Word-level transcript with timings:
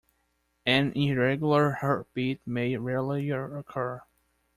An 0.65 0.93
irregular 0.93 1.73
heartbeat 1.81 2.41
may 2.47 2.75
rarely 2.75 3.29
occur. 3.29 4.01